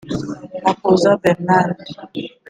Makuza 0.63 1.09
Bernard 1.21 1.77